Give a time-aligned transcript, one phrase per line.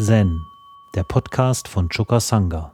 [0.00, 0.46] Zen,
[0.94, 2.72] der Podcast von Choka Sangha.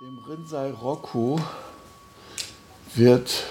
[0.00, 1.38] Im Rinzai Roku
[2.96, 3.44] wird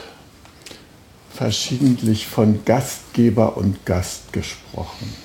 [1.30, 5.25] verschiedentlich von Gastgeber und Gast gesprochen.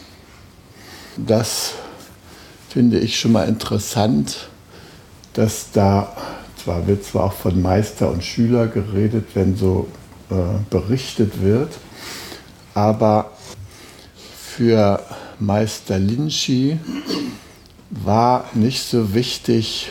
[1.27, 1.75] Das
[2.69, 4.49] finde ich schon mal interessant,
[5.35, 6.17] dass da,
[6.57, 9.89] zwar wird zwar auch von Meister und Schüler geredet, wenn so
[10.31, 10.35] äh,
[10.71, 11.79] berichtet wird,
[12.75, 13.33] aber
[14.57, 15.03] für
[15.39, 16.79] Meister Linchi
[17.91, 19.91] war nicht so wichtig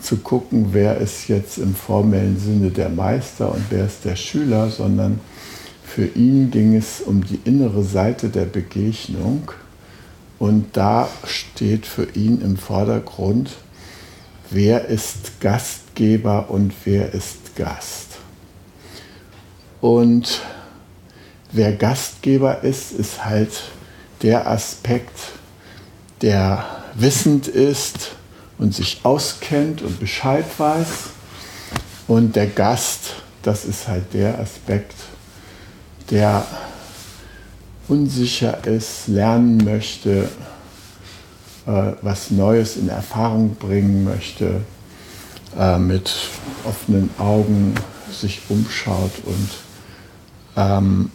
[0.00, 4.70] zu gucken, wer ist jetzt im formellen Sinne der Meister und wer ist der Schüler,
[4.70, 5.20] sondern
[5.84, 9.50] für ihn ging es um die innere Seite der Begegnung
[10.38, 13.50] und da steht für ihn im Vordergrund,
[14.50, 18.18] wer ist Gastgeber und wer ist Gast.
[19.80, 20.42] Und
[21.52, 23.50] wer Gastgeber ist, ist halt
[24.22, 25.18] der Aspekt,
[26.22, 28.12] der wissend ist
[28.58, 30.88] und sich auskennt und Bescheid weiß.
[32.08, 34.94] Und der Gast, das ist halt der Aspekt,
[36.10, 36.46] der
[37.88, 40.28] unsicher ist, lernen möchte,
[41.66, 44.62] äh, was Neues in Erfahrung bringen möchte,
[45.58, 46.14] äh, mit
[46.64, 47.74] offenen Augen
[48.10, 49.48] sich umschaut und
[50.56, 51.10] ähm,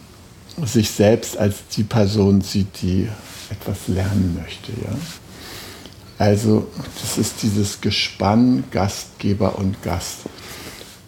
[0.64, 3.08] sich selbst als die Person sieht, die
[3.50, 4.72] etwas lernen möchte.
[4.72, 4.96] Ja?
[6.18, 6.68] Also
[7.00, 10.20] das ist dieses Gespann Gastgeber und Gast.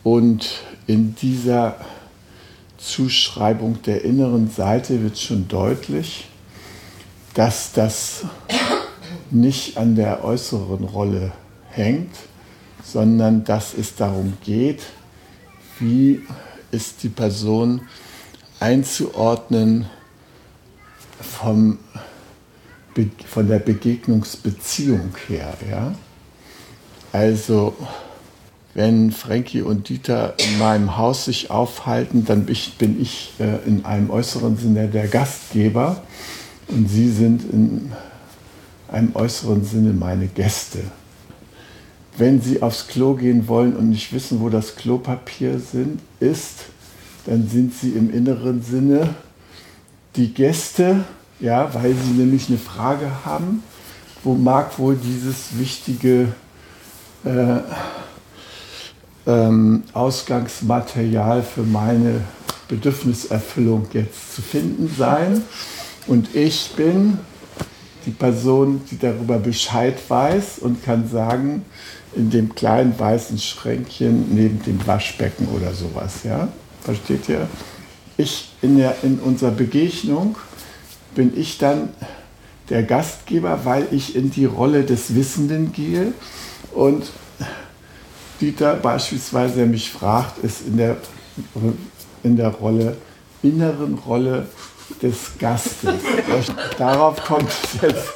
[0.03, 1.77] Und in dieser
[2.85, 6.29] Zuschreibung der inneren Seite wird schon deutlich,
[7.33, 8.25] dass das
[9.31, 11.33] nicht an der äußeren Rolle
[11.71, 12.15] hängt,
[12.83, 14.83] sondern dass es darum geht,
[15.79, 16.23] wie
[16.71, 17.81] ist die Person
[18.61, 19.87] einzuordnen
[21.21, 21.79] vom,
[23.27, 25.55] von der Begegnungsbeziehung her.
[25.69, 25.95] Ja?
[27.13, 27.75] Also
[28.75, 34.11] wenn Frankie und Dieter in meinem Haus sich aufhalten, dann bin ich äh, in einem
[34.11, 36.03] äußeren Sinne der Gastgeber
[36.69, 37.93] und sie sind in
[38.89, 40.81] einem äußeren Sinne meine Gäste.
[42.17, 46.67] Wenn sie aufs Klo gehen wollen und nicht wissen, wo das Klopapier sind, ist,
[47.27, 49.15] dann sind sie im inneren Sinne
[50.17, 51.05] die Gäste,
[51.41, 53.63] ja, weil sie nämlich eine Frage haben,
[54.23, 56.29] wo mag wohl dieses wichtige
[57.25, 57.59] äh,
[59.27, 62.23] ähm, Ausgangsmaterial für meine
[62.69, 65.43] Bedürfniserfüllung jetzt zu finden sein.
[66.07, 67.19] Und ich bin
[68.07, 71.65] die Person, die darüber Bescheid weiß und kann sagen,
[72.15, 76.23] in dem kleinen weißen Schränkchen neben dem Waschbecken oder sowas.
[76.25, 76.49] Ja?
[76.83, 77.49] Versteht ihr?
[78.17, 80.37] Ich in, der, in unserer Begegnung
[81.15, 81.89] bin ich dann
[82.69, 86.13] der Gastgeber, weil ich in die Rolle des Wissenden gehe
[86.73, 87.11] und
[88.45, 90.99] Dieter beispielsweise, der mich fragt, ist in der,
[92.23, 92.97] in der Rolle,
[93.43, 94.47] inneren Rolle
[95.01, 95.95] des Gastes.
[96.77, 98.13] Darauf kommt es jetzt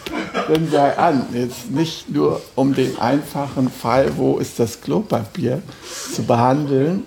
[0.49, 1.27] denn sei an.
[1.33, 5.63] Jetzt nicht nur um den einfachen Fall, wo ist das Klopapier,
[6.15, 7.05] zu behandeln,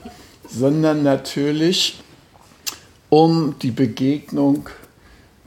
[0.49, 2.01] sondern natürlich
[3.09, 4.67] um die Begegnung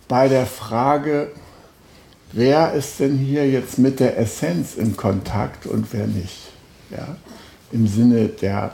[0.06, 1.32] bei der Frage,
[2.32, 6.38] wer ist denn hier jetzt mit der Essenz in Kontakt und wer nicht.
[6.90, 7.16] Ja?
[7.74, 8.72] Im Sinne der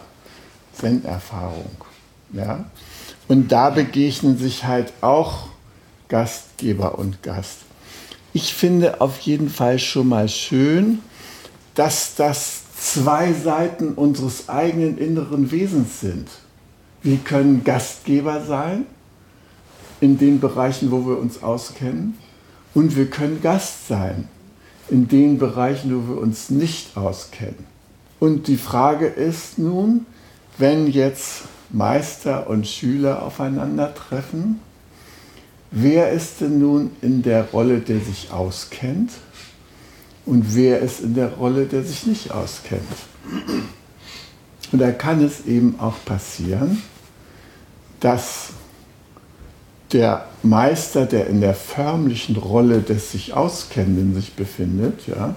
[0.75, 1.71] Zen-Erfahrung.
[2.33, 2.67] Ja?
[3.27, 5.49] Und da begegnen sich halt auch
[6.09, 7.59] Gastgeber und Gast.
[8.33, 11.01] Ich finde auf jeden Fall schon mal schön,
[11.75, 16.29] dass das zwei Seiten unseres eigenen inneren Wesens sind.
[17.03, 18.87] Wir können Gastgeber sein
[20.01, 22.17] in den Bereichen, wo wir uns auskennen,
[22.73, 24.29] und wir können Gast sein
[24.89, 27.70] in den Bereichen, wo wir uns nicht auskennen.
[28.21, 30.05] Und die Frage ist nun,
[30.59, 34.61] wenn jetzt Meister und Schüler aufeinandertreffen,
[35.71, 39.13] wer ist denn nun in der Rolle, der sich auskennt
[40.27, 42.83] und wer ist in der Rolle, der sich nicht auskennt?
[44.71, 46.83] Und da kann es eben auch passieren,
[48.01, 48.51] dass
[49.93, 55.35] der Meister, der in der förmlichen Rolle des sich Auskennenden sich befindet, ja,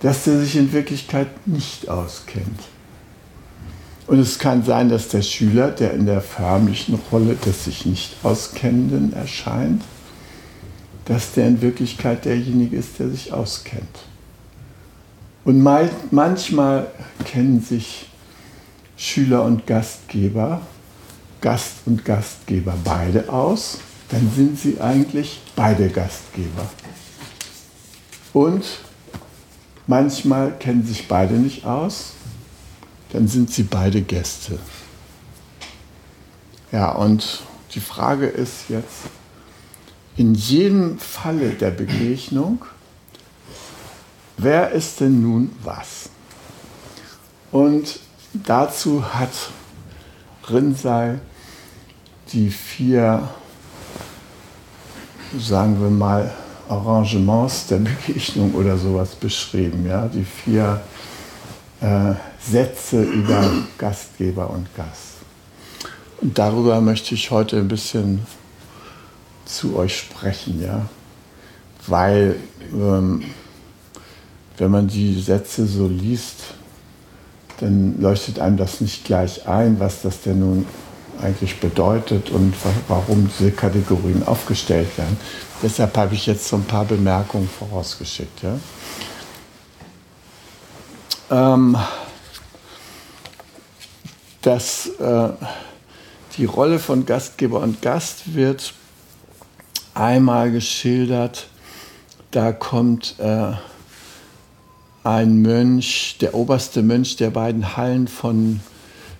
[0.00, 2.60] dass er sich in Wirklichkeit nicht auskennt.
[4.06, 8.16] Und es kann sein, dass der Schüler, der in der förmlichen Rolle des sich nicht
[8.22, 9.82] Auskennenden erscheint,
[11.06, 14.04] dass der in Wirklichkeit derjenige ist, der sich auskennt.
[15.44, 16.88] Und manchmal
[17.24, 18.08] kennen sich
[18.96, 20.62] Schüler und Gastgeber,
[21.40, 23.78] Gast und Gastgeber beide aus,
[24.08, 26.68] dann sind sie eigentlich beide Gastgeber.
[28.32, 28.64] Und
[29.86, 32.12] manchmal kennen sich beide nicht aus,
[33.12, 34.58] dann sind sie beide Gäste.
[36.72, 37.42] Ja, und
[37.74, 39.04] die Frage ist jetzt,
[40.16, 42.64] in jedem Falle der Begegnung,
[44.38, 46.08] wer ist denn nun was?
[47.52, 48.00] Und
[48.32, 49.30] dazu hat
[50.48, 51.18] Rinzai
[52.32, 53.28] die vier,
[55.38, 56.34] sagen wir mal,
[56.68, 59.86] Arrangements der Begegnung oder sowas beschrieben.
[59.86, 60.08] Ja?
[60.08, 60.80] Die vier
[61.80, 65.16] äh, Sätze über Gastgeber und Gast.
[66.20, 68.22] Und darüber möchte ich heute ein bisschen
[69.44, 70.86] zu euch sprechen, ja.
[71.86, 72.36] Weil,
[72.72, 73.22] ähm,
[74.56, 76.54] wenn man die Sätze so liest,
[77.60, 80.66] dann leuchtet einem das nicht gleich ein, was das denn nun
[81.22, 82.54] eigentlich bedeutet und
[82.88, 85.16] warum diese Kategorien aufgestellt werden.
[85.62, 88.42] Deshalb habe ich jetzt so ein paar Bemerkungen vorausgeschickt.
[88.42, 88.58] Ja.
[91.30, 91.76] Ähm,
[94.42, 95.28] dass äh,
[96.36, 98.74] die Rolle von Gastgeber und Gast wird
[99.94, 101.48] einmal geschildert,
[102.30, 103.52] da kommt äh,
[105.02, 108.60] ein Mönch, der oberste Mönch der beiden Hallen von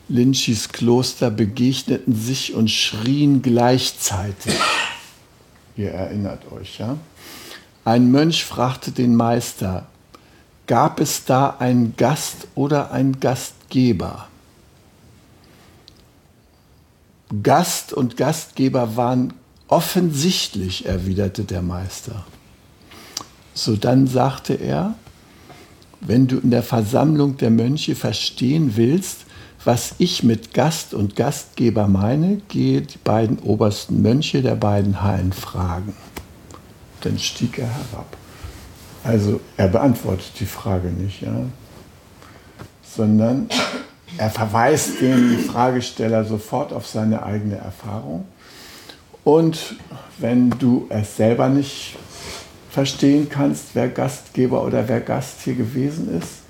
[0.08, 4.54] Lynchis Kloster begegneten sich und schrien gleichzeitig.
[5.76, 6.96] Ihr erinnert euch, ja?
[7.84, 9.86] Ein Mönch fragte den Meister,
[10.66, 14.28] gab es da einen Gast oder einen Gastgeber?
[17.42, 19.32] Gast und Gastgeber waren
[19.68, 22.24] offensichtlich, erwiderte der Meister.
[23.54, 24.94] So dann sagte er,
[26.00, 29.25] wenn du in der Versammlung der Mönche verstehen willst,
[29.66, 35.32] was ich mit Gast und Gastgeber meine, gehe die beiden obersten Mönche der beiden Hallen
[35.32, 35.92] fragen.
[37.00, 38.16] Dann stieg er herab.
[39.02, 41.34] Also er beantwortet die Frage nicht, ja?
[42.96, 43.48] sondern
[44.16, 48.24] er verweist den Fragesteller sofort auf seine eigene Erfahrung.
[49.24, 49.74] Und
[50.18, 51.96] wenn du es selber nicht
[52.70, 56.45] verstehen kannst, wer Gastgeber oder wer Gast hier gewesen ist,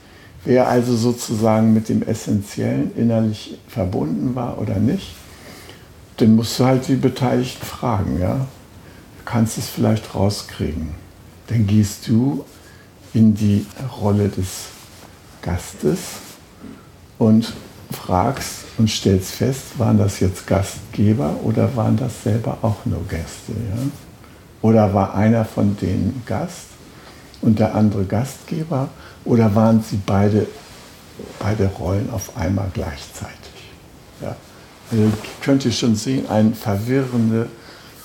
[0.47, 5.15] wer also sozusagen mit dem Essentiellen innerlich verbunden war oder nicht,
[6.17, 8.37] dann musst du halt die Beteiligten fragen, ja.
[8.37, 10.91] Du kannst es vielleicht rauskriegen.
[11.49, 12.45] Dann gehst du
[13.13, 13.67] in die
[14.01, 14.67] Rolle des
[15.43, 15.99] Gastes
[17.19, 17.53] und
[17.91, 23.53] fragst und stellst fest, waren das jetzt Gastgeber oder waren das selber auch nur Gäste,
[23.53, 23.83] ja?
[24.63, 26.67] Oder war einer von denen Gast
[27.43, 28.89] und der andere Gastgeber?
[29.27, 30.47] Oder waren sie beide,
[31.41, 33.35] beide Rollen auf einmal gleichzeitig?
[34.23, 34.37] Ja.
[34.91, 35.13] Also
[35.43, 37.49] könnt ihr schon sehen, eine verwirrende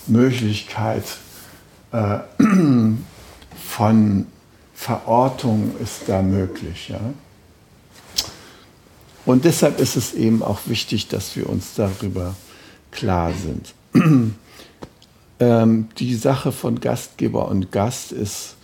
[0.07, 1.03] Möglichkeit
[1.91, 2.19] äh,
[3.67, 4.25] von
[4.73, 6.89] Verortung ist da möglich.
[6.89, 6.99] Ja?
[9.25, 12.35] Und deshalb ist es eben auch wichtig, dass wir uns darüber
[12.91, 13.73] klar sind.
[15.43, 18.57] Ähm, die Sache von Gastgeber und Gast ist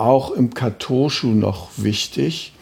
[0.00, 2.52] auch im Katoshu noch wichtig.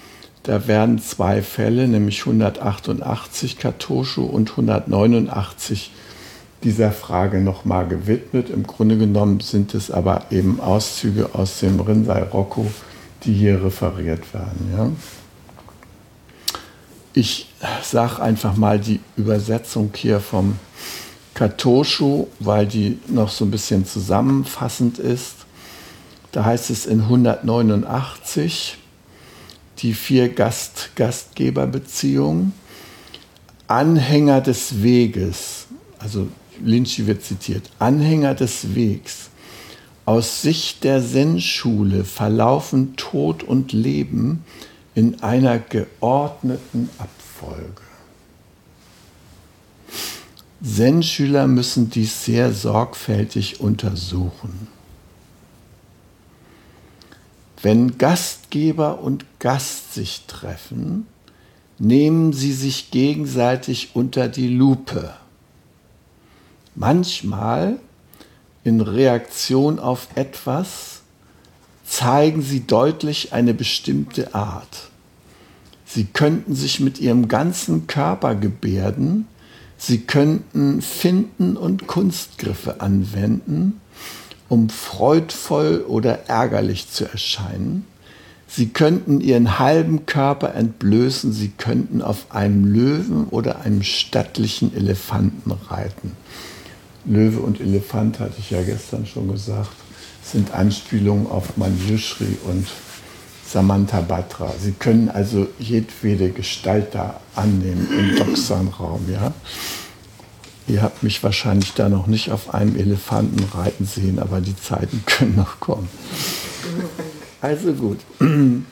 [0.43, 5.91] Da werden zwei Fälle, nämlich 188 Katoshu und 189
[6.65, 8.51] dieser Frage nochmal gewidmet.
[8.51, 12.67] Im Grunde genommen sind es aber eben Auszüge aus dem Rinzai Rocco,
[13.25, 14.75] die hier referiert werden.
[14.77, 14.91] Ja?
[17.13, 17.53] Ich
[17.83, 20.59] sage einfach mal die Übersetzung hier vom
[21.35, 25.38] Katoshu, weil die noch so ein bisschen zusammenfassend ist.
[26.33, 28.79] Da heißt es in 189
[29.79, 32.53] die vier Gast Gastgeberbeziehungen.
[33.67, 35.67] Anhänger des Weges,
[35.99, 36.29] also
[36.63, 39.31] Lynchi wird zitiert, Anhänger des Wegs.
[40.07, 44.43] Aus Sicht der Zen-Schule verlaufen Tod und Leben
[44.95, 47.83] in einer geordneten Abfolge.
[50.65, 54.78] Zen-Schüler müssen dies sehr sorgfältig untersuchen.
[57.61, 61.07] Wenn Gastgeber und Gast sich treffen,
[61.79, 65.15] nehmen sie sich gegenseitig unter die Lupe.
[66.75, 67.79] Manchmal
[68.63, 71.03] in Reaktion auf etwas
[71.85, 74.91] zeigen sie deutlich eine bestimmte Art.
[75.85, 79.27] Sie könnten sich mit ihrem ganzen Körper gebärden,
[79.81, 83.81] Sie könnten Finden und Kunstgriffe anwenden
[84.49, 87.85] um freudvoll oder ärgerlich zu erscheinen.
[88.51, 95.53] Sie könnten ihren halben Körper entblößen, sie könnten auf einem Löwen oder einem stattlichen Elefanten
[95.69, 96.13] reiten.
[97.05, 99.71] Löwe und Elefant, hatte ich ja gestern schon gesagt,
[100.23, 102.67] sind Anspielungen auf Manjushri und
[103.47, 104.53] Samantha Batra.
[104.61, 109.07] Sie können also jedwede Gestalt da annehmen im Doxan-Raum.
[109.11, 109.33] Ja?
[110.69, 115.03] Ihr habt mich wahrscheinlich da noch nicht auf einem Elefanten reiten sehen, aber die Zeiten
[115.07, 115.89] können noch kommen.
[117.41, 117.99] Also gut.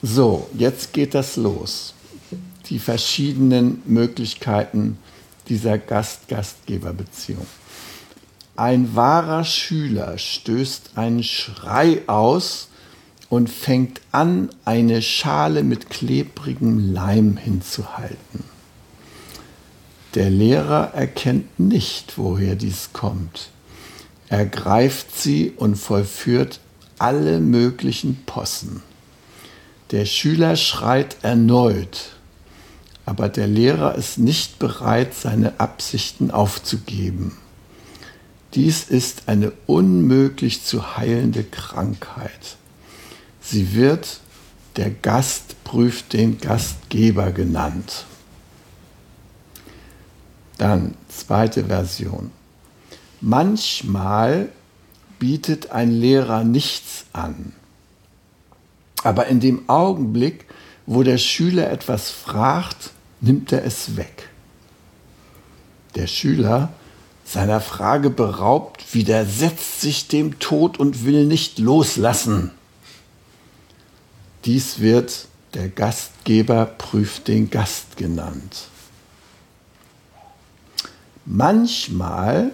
[0.00, 1.92] So, jetzt geht das los.
[2.66, 4.96] Die verschiedenen Möglichkeiten
[5.48, 7.44] dieser Gast-Gastgeber-Beziehung.
[8.54, 12.68] Ein wahrer Schüler stößt einen Schrei aus
[13.28, 18.44] und fängt an, eine Schale mit klebrigem Leim hinzuhalten.
[20.14, 23.50] Der Lehrer erkennt nicht, woher dies kommt.
[24.28, 26.60] Er greift sie und vollführt
[26.98, 28.82] alle möglichen Possen.
[29.90, 32.10] Der Schüler schreit erneut,
[33.06, 37.38] aber der Lehrer ist nicht bereit, seine Absichten aufzugeben.
[38.54, 42.56] Dies ist eine unmöglich zu heilende Krankheit.
[43.40, 44.20] Sie wird
[44.76, 48.04] der Gast prüft den Gastgeber genannt.
[50.58, 52.30] Dann zweite Version.
[53.20, 54.48] Manchmal
[55.18, 57.52] bietet ein Lehrer nichts an.
[59.02, 60.44] Aber in dem Augenblick,
[60.86, 64.28] wo der Schüler etwas fragt, nimmt er es weg.
[65.94, 66.72] Der Schüler,
[67.24, 72.52] seiner Frage beraubt, widersetzt sich dem Tod und will nicht loslassen.
[74.44, 78.68] Dies wird der Gastgeber prüft den Gast genannt.
[81.30, 82.52] Manchmal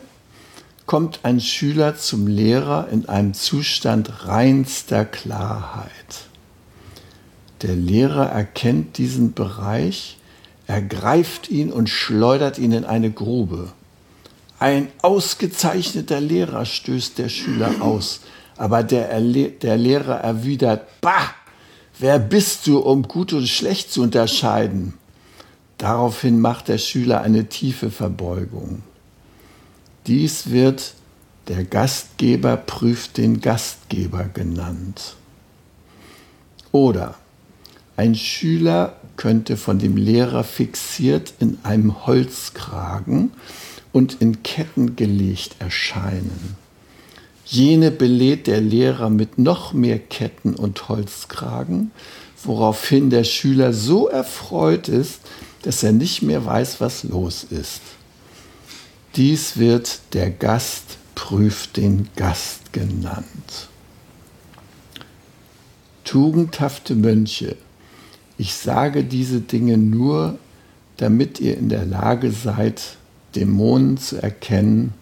[0.85, 6.27] kommt ein Schüler zum Lehrer in einem Zustand reinster Klarheit.
[7.63, 10.19] Der Lehrer erkennt diesen Bereich,
[10.67, 13.69] ergreift ihn und schleudert ihn in eine Grube.
[14.59, 18.23] Ein ausgezeichneter Lehrer stößt der Schüler aus,
[18.57, 21.31] aber der, der Lehrer erwidert, Bah,
[22.01, 24.95] wer bist du, um gut und schlecht zu unterscheiden?
[25.85, 28.83] Daraufhin macht der Schüler eine tiefe Verbeugung.
[30.07, 30.95] Dies wird
[31.49, 35.15] der Gastgeber prüft den Gastgeber genannt.
[36.73, 37.17] Oder
[37.99, 43.33] ein Schüler könnte von dem Lehrer fixiert in einem Holzkragen
[43.93, 46.57] und in Ketten gelegt erscheinen.
[47.45, 51.91] Jene belädt der Lehrer mit noch mehr Ketten und Holzkragen,
[52.43, 55.21] woraufhin der Schüler so erfreut ist,
[55.65, 57.81] dass er nicht mehr weiß, was los ist.
[59.17, 63.69] Dies wird der Gast prüft den Gast genannt.
[66.05, 67.57] Tugendhafte Mönche,
[68.37, 70.39] ich sage diese Dinge nur,
[70.99, 72.97] damit ihr in der Lage seid,
[73.35, 74.93] Dämonen zu erkennen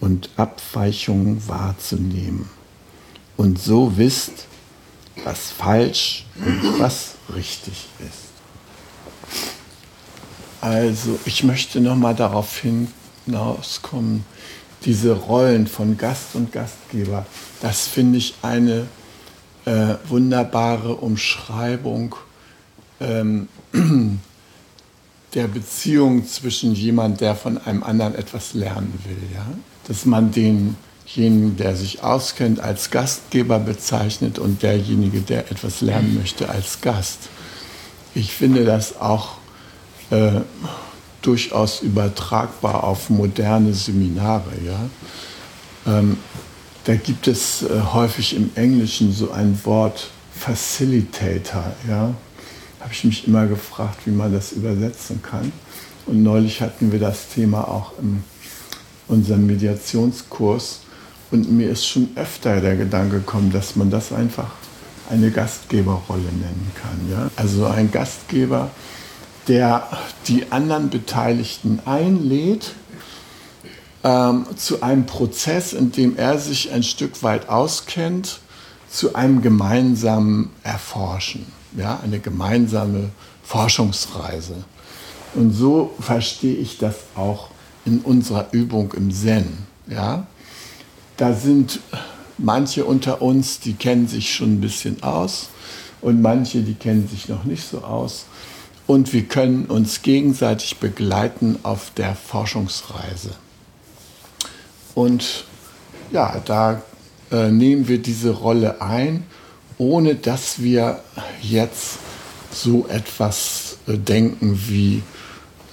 [0.00, 2.48] und Abweichungen wahrzunehmen
[3.36, 4.46] und so wisst,
[5.24, 8.23] was falsch und was richtig ist.
[10.64, 12.88] Also ich möchte noch mal darauf hin,
[13.26, 14.24] hinauskommen,
[14.86, 17.26] diese Rollen von Gast und Gastgeber,
[17.60, 18.86] das finde ich eine
[19.66, 22.16] äh, wunderbare Umschreibung
[22.98, 23.48] ähm,
[25.34, 29.18] der Beziehung zwischen jemand, der von einem anderen etwas lernen will.
[29.34, 29.44] Ja?
[29.86, 36.48] Dass man denjenigen, der sich auskennt, als Gastgeber bezeichnet und derjenige, der etwas lernen möchte,
[36.48, 37.28] als Gast.
[38.14, 39.43] Ich finde das auch
[40.10, 40.40] äh,
[41.22, 44.52] durchaus übertragbar auf moderne Seminare.
[44.64, 45.98] Ja?
[45.98, 46.18] Ähm,
[46.84, 51.72] da gibt es äh, häufig im Englischen so ein Wort Facilitator.
[51.88, 52.14] Ja?
[52.80, 55.50] Habe ich mich immer gefragt, wie man das übersetzen kann.
[56.06, 58.22] Und neulich hatten wir das Thema auch in
[59.08, 60.80] unserem Mediationskurs.
[61.30, 64.50] Und mir ist schon öfter der Gedanke gekommen, dass man das einfach
[65.10, 67.10] eine Gastgeberrolle nennen kann.
[67.10, 67.30] Ja?
[67.36, 68.70] Also ein Gastgeber,
[69.48, 69.86] der
[70.26, 72.72] die anderen Beteiligten einlädt
[74.02, 78.40] ähm, zu einem Prozess, in dem er sich ein Stück weit auskennt,
[78.90, 81.46] zu einem gemeinsamen Erforschen,
[81.76, 83.10] ja, eine gemeinsame
[83.42, 84.64] Forschungsreise.
[85.34, 87.48] Und so verstehe ich das auch
[87.84, 89.58] in unserer Übung im Zen.
[89.88, 90.26] Ja?
[91.16, 91.80] Da sind
[92.38, 95.48] manche unter uns, die kennen sich schon ein bisschen aus
[96.00, 98.26] und manche, die kennen sich noch nicht so aus
[98.86, 103.30] und wir können uns gegenseitig begleiten auf der Forschungsreise.
[104.94, 105.44] Und
[106.12, 106.82] ja, da
[107.32, 109.24] äh, nehmen wir diese Rolle ein,
[109.78, 111.00] ohne dass wir
[111.42, 111.98] jetzt
[112.52, 115.02] so etwas äh, denken wie,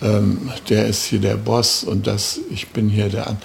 [0.01, 3.37] ähm, der ist hier der Boss und das, ich bin hier der.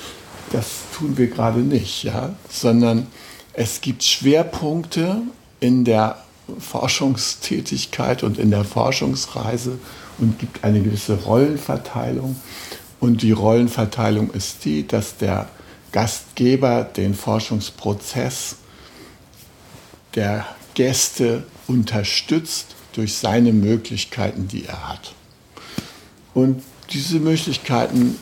[0.53, 3.09] Das tun wir gerade nicht, ja, sondern
[3.53, 5.23] es gibt Schwerpunkte
[5.61, 6.25] in der
[6.59, 9.79] Forschungstätigkeit und in der Forschungsreise
[10.19, 12.37] und gibt eine gewisse Rollenverteilung.
[13.01, 15.49] Und die Rollenverteilung ist die, dass der
[15.93, 18.57] Gastgeber den Forschungsprozess
[20.15, 25.13] der Gäste unterstützt durch seine Möglichkeiten, die er hat.
[26.33, 28.19] Und diese Möglichkeiten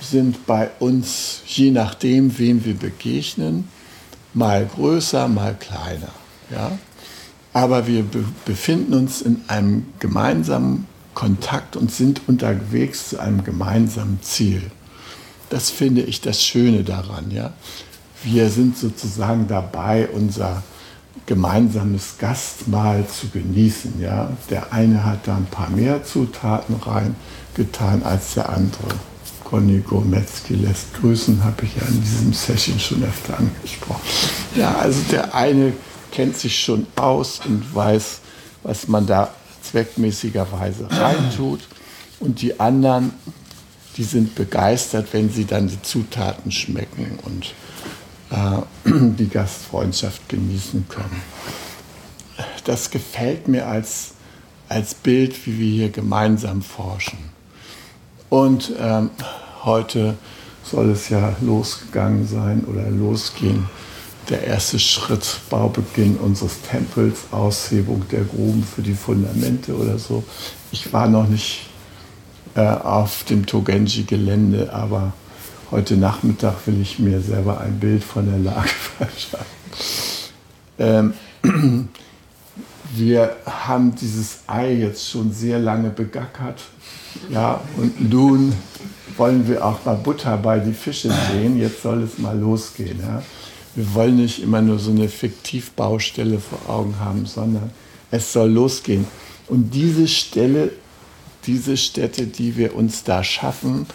[0.00, 3.68] sind bei uns, je nachdem, wem wir begegnen,
[4.34, 6.10] mal größer, mal kleiner.
[6.50, 6.78] Ja?
[7.54, 14.18] Aber wir be befinden uns in einem gemeinsamen Kontakt und sind unterwegs zu einem gemeinsamen
[14.20, 14.62] Ziel.
[15.50, 17.30] Das finde ich das Schöne daran.
[17.30, 17.52] Ja?
[18.24, 20.62] Wir sind sozusagen dabei, unser
[21.26, 24.00] gemeinsames Gastmahl zu genießen.
[24.00, 24.32] Ja?
[24.50, 28.88] Der eine hat da ein paar mehr Zutaten reingetan als der andere.
[29.44, 34.00] Conny Gometzki lässt grüßen, habe ich ja in diesem Session schon öfter angesprochen.
[34.56, 35.74] Ja, also der eine
[36.14, 38.20] kennt sich schon aus und weiß,
[38.62, 39.30] was man da
[39.62, 41.60] zweckmäßiger-Weise reintut.
[42.20, 43.12] Und die anderen,
[43.96, 47.54] die sind begeistert, wenn sie dann die Zutaten schmecken und
[48.30, 51.22] äh, die Gastfreundschaft genießen können.
[52.64, 54.12] Das gefällt mir als,
[54.68, 57.18] als Bild, wie wir hier gemeinsam forschen.
[58.30, 59.10] Und ähm,
[59.64, 60.16] heute
[60.64, 63.68] soll es ja losgegangen sein oder losgehen
[64.30, 70.24] der erste Schritt, Baubeginn unseres Tempels, Aushebung der Gruben für die Fundamente oder so.
[70.72, 71.66] Ich war noch nicht
[72.54, 75.12] äh, auf dem Togenji-Gelände, aber
[75.70, 79.46] heute Nachmittag will ich mir selber ein Bild von der Lage verschaffen.
[80.78, 81.14] Ähm,
[82.94, 86.62] wir haben dieses Ei jetzt schon sehr lange begackert.
[87.30, 88.54] Ja, und nun
[89.16, 91.58] wollen wir auch mal Butter bei die Fische sehen.
[91.58, 92.98] Jetzt soll es mal losgehen.
[93.00, 93.22] Ja
[93.74, 97.70] wir wollen nicht immer nur so eine Fiktivbaustelle vor Augen haben, sondern
[98.10, 99.06] es soll losgehen.
[99.48, 100.70] Und diese Stelle,
[101.46, 103.86] diese Städte, die wir uns da schaffen,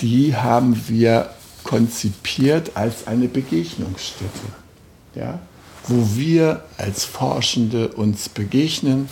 [0.00, 1.30] die haben wir
[1.62, 4.40] konzipiert als eine Begegnungsstätte,
[5.14, 5.38] ja?
[5.86, 9.08] wo wir als Forschende uns begegnen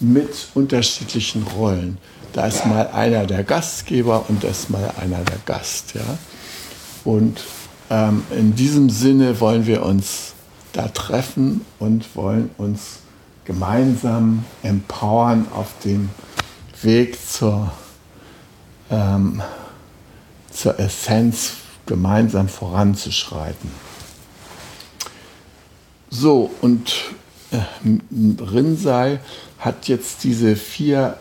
[0.00, 1.98] mit unterschiedlichen Rollen.
[2.32, 5.94] Da ist mal einer der Gastgeber und da ist mal einer der Gast.
[5.94, 6.18] Ja?
[7.04, 7.40] Und
[7.90, 10.34] ähm, in diesem Sinne wollen wir uns
[10.72, 13.00] da treffen und wollen uns
[13.44, 16.10] gemeinsam empowern auf dem
[16.82, 17.72] Weg zur,
[18.90, 19.42] ähm,
[20.50, 21.54] zur Essenz
[21.86, 23.70] gemeinsam voranzuschreiten.
[26.10, 26.92] So, und
[27.50, 27.58] äh,
[28.42, 29.20] Rinsei
[29.58, 31.16] hat jetzt diese vier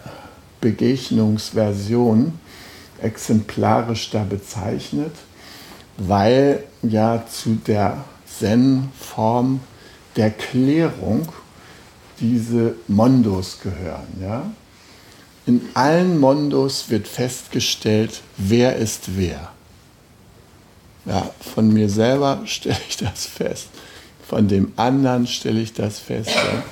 [0.59, 2.39] Begegnungsversionen
[3.01, 5.13] exemplarisch da bezeichnet
[6.07, 9.59] weil ja zu der Zen-Form
[10.15, 11.27] der Klärung
[12.19, 14.07] diese Mondos gehören.
[14.21, 14.51] Ja?
[15.45, 19.51] In allen Mondos wird festgestellt, wer ist wer.
[21.05, 23.69] Ja, von mir selber stelle ich das fest,
[24.27, 26.29] von dem anderen stelle ich das fest.
[26.29, 26.63] Ja?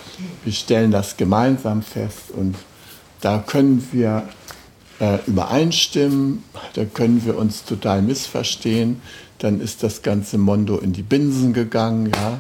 [0.43, 2.55] Wir stellen das gemeinsam fest und
[3.21, 4.27] da können wir
[4.99, 9.01] äh, übereinstimmen, da können wir uns total missverstehen,
[9.39, 12.39] dann ist das ganze Mondo in die Binsen gegangen, ja.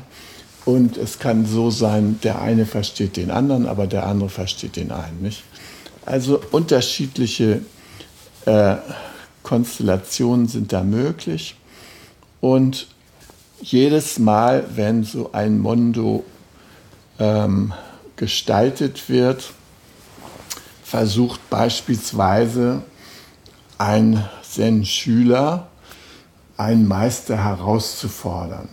[0.65, 4.91] Und es kann so sein, der eine versteht den anderen, aber der andere versteht den
[4.91, 5.43] einen nicht.
[6.05, 7.61] Also unterschiedliche
[8.45, 8.75] äh,
[9.43, 11.55] Konstellationen sind da möglich.
[12.41, 12.87] Und
[13.61, 16.23] jedes Mal, wenn so ein Mondo
[17.19, 17.73] ähm,
[18.15, 19.53] gestaltet wird,
[20.89, 22.81] versucht beispielsweise
[23.77, 25.67] ein Zen-Schüler,
[26.57, 28.67] einen Meister herauszufordern.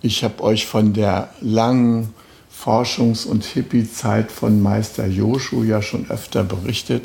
[0.00, 2.14] Ich habe euch von der langen
[2.50, 7.04] Forschungs- und Hippie-Zeit von Meister Yoshu ja schon öfter berichtet,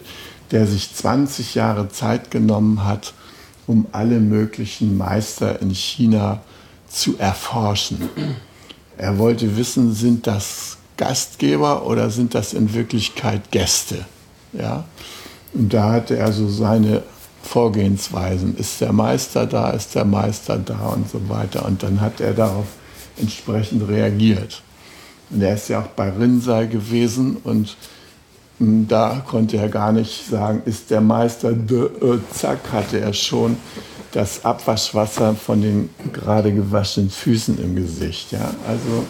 [0.52, 3.14] der sich 20 Jahre Zeit genommen hat,
[3.68, 6.42] um alle möglichen Meister in China
[6.88, 8.08] zu erforschen.
[8.98, 14.06] Er wollte wissen, sind das Gastgeber oder sind das in Wirklichkeit Gäste?
[14.52, 14.84] Ja?
[15.54, 17.04] Und da hatte er so seine
[17.42, 18.58] Vorgehensweisen.
[18.58, 21.66] Ist der Meister da, ist der Meister da und so weiter.
[21.66, 22.66] Und dann hat er darauf
[23.18, 24.62] entsprechend reagiert.
[25.30, 27.78] Und er ist ja auch bei Rinzai gewesen und
[28.58, 33.14] hm, da konnte er gar nicht sagen, ist der Meister, de, äh, zack, hatte er
[33.14, 33.56] schon
[34.12, 38.34] das Abwaschwasser von den gerade gewaschenen Füßen im Gesicht.
[38.34, 38.54] Ja?
[38.68, 39.06] Also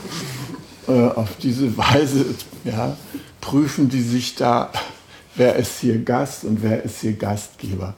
[0.93, 2.25] auf diese Weise
[2.63, 2.97] ja,
[3.41, 4.71] prüfen die sich da,
[5.35, 7.95] wer ist hier Gast und wer ist hier Gastgeber.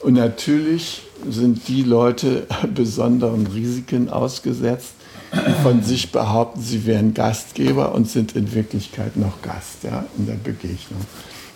[0.00, 4.92] Und natürlich sind die Leute besonderen Risiken ausgesetzt,
[5.32, 10.26] die von sich behaupten, sie wären Gastgeber und sind in Wirklichkeit noch Gast ja, in
[10.26, 11.00] der Begegnung.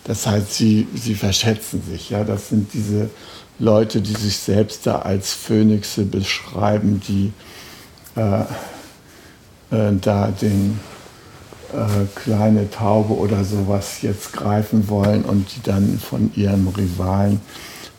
[0.03, 2.09] Das heißt, sie, sie verschätzen sich.
[2.09, 2.23] Ja?
[2.23, 3.09] Das sind diese
[3.59, 7.31] Leute, die sich selbst da als Phönixe beschreiben, die
[8.15, 8.43] äh,
[9.71, 10.79] äh, da den
[11.73, 17.41] äh, kleine Taube oder sowas jetzt greifen wollen und die dann von ihren Rivalen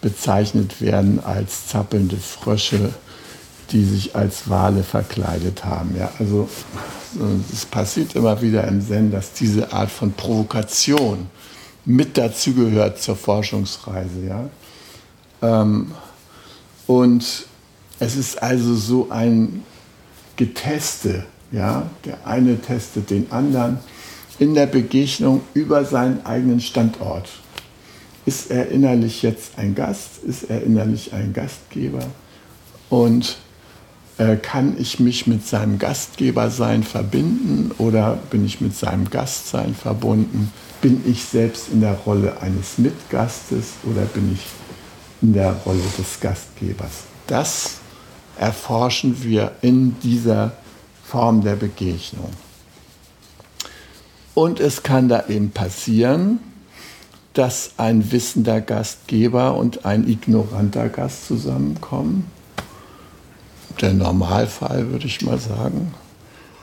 [0.00, 2.92] bezeichnet werden als zappelnde Frösche,
[3.70, 5.94] die sich als Wale verkleidet haben.
[5.96, 6.48] Ja, also
[7.52, 11.26] es passiert immer wieder im Zen, dass diese Art von Provokation
[11.84, 14.26] mit dazugehört zur Forschungsreise.
[14.26, 14.48] Ja?
[15.42, 15.92] Ähm,
[16.86, 17.46] und
[17.98, 19.62] es ist also so ein
[20.36, 21.88] Geteste, ja?
[22.04, 23.78] der eine testet den anderen
[24.38, 27.28] in der Begegnung über seinen eigenen Standort.
[28.26, 30.22] Ist er innerlich jetzt ein Gast?
[30.26, 32.04] Ist er innerlich ein Gastgeber?
[32.88, 33.38] Und
[34.18, 40.52] äh, kann ich mich mit seinem Gastgebersein verbinden oder bin ich mit seinem Gastsein verbunden?
[40.82, 44.46] Bin ich selbst in der Rolle eines Mitgastes oder bin ich
[45.22, 47.04] in der Rolle des Gastgebers?
[47.26, 47.78] Das
[48.38, 50.52] erforschen wir in dieser
[51.10, 52.30] Form der Begegnung.
[54.34, 56.38] Und es kann da eben passieren,
[57.32, 62.30] dass ein wissender Gastgeber und ein ignoranter Gast zusammenkommen
[63.80, 65.94] der Normalfall, würde ich mal sagen,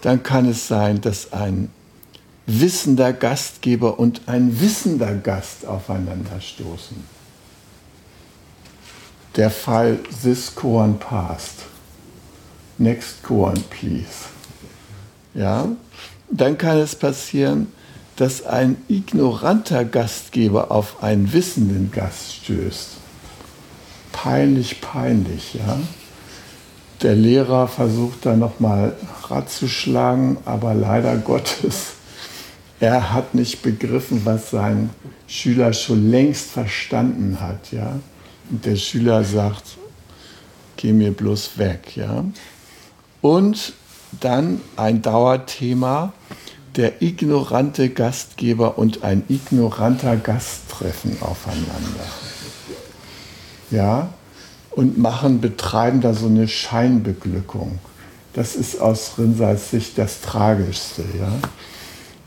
[0.02, 1.70] dann kann es sein, dass ein
[2.46, 7.04] wissender Gastgeber und ein wissender Gast aufeinander stoßen.
[9.36, 11.66] Der Fall This Koan Past.
[12.78, 14.37] Next Koan, please.
[15.38, 15.69] Ja,
[16.30, 17.67] dann kann es passieren,
[18.17, 22.89] dass ein ignoranter Gastgeber auf einen wissenden Gast stößt.
[24.12, 25.78] Peinlich, peinlich, ja
[27.02, 31.93] der Lehrer versucht da nochmal Rad zu schlagen, aber leider Gottes,
[32.80, 34.89] er hat nicht begriffen, was sein
[35.28, 37.71] Schüler schon längst verstanden hat.
[37.71, 38.00] Ja?
[38.50, 39.78] Und der Schüler sagt,
[40.76, 41.95] geh mir bloß weg.
[41.95, 42.23] Ja?
[43.21, 43.73] Und
[44.20, 46.13] dann ein Dauerthema,
[46.76, 52.06] der ignorante Gastgeber und ein ignoranter Gast treffen aufeinander.
[53.72, 54.10] Ja,
[54.72, 57.80] und machen, betreiben da so eine Scheinbeglückung.
[58.34, 61.04] Das ist aus Rinseis Sicht das Tragischste.
[61.17, 61.32] Ja?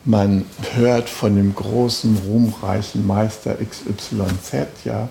[0.04, 5.08] Man hört von dem großen, ruhmreichen Meister XYZ, ja,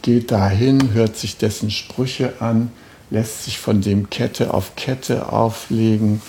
[0.00, 2.72] geht dahin, hört sich dessen Sprüche an,
[3.10, 6.22] lässt sich von dem Kette auf Kette auflegen,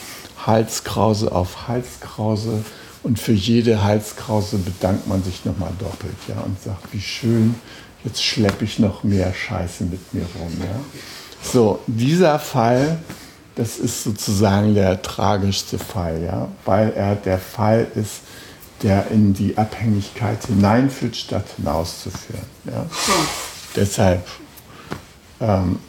[0.45, 2.63] Halskrause auf Halskrause
[3.03, 7.55] und für jede Halskrause bedankt man sich nochmal doppelt ja, und sagt, wie schön,
[8.03, 10.51] jetzt schleppe ich noch mehr Scheiße mit mir rum.
[10.59, 10.79] Ja?
[11.43, 12.99] So, dieser Fall,
[13.55, 16.47] das ist sozusagen der tragischste Fall, ja?
[16.65, 18.21] weil er der Fall ist,
[18.83, 22.45] der in die Abhängigkeit hineinführt, statt hinauszuführen.
[22.65, 22.85] Ja?
[23.75, 24.25] Deshalb
[25.39, 25.79] ähm,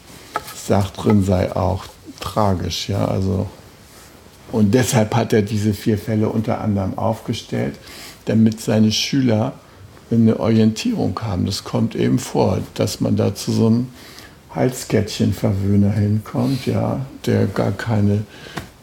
[0.66, 1.84] sagt drin sei auch
[2.20, 3.48] tragisch, ja, also
[4.52, 7.76] und deshalb hat er diese vier Fälle unter anderem aufgestellt,
[8.26, 9.54] damit seine Schüler
[10.10, 11.46] eine Orientierung haben.
[11.46, 13.88] Das kommt eben vor, dass man da zu so einem
[14.54, 18.24] Halskettchenverwöhner hinkommt, ja, der gar keine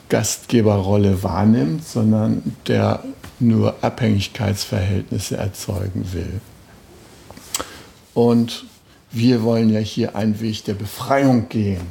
[0.10, 3.04] Gastgeberrolle wahrnimmt, sondern der
[3.40, 6.42] nur Abhängigkeitsverhältnisse erzeugen will.
[8.16, 8.66] Und
[9.12, 11.82] wir wollen ja hier einen Weg der Befreiung gehen.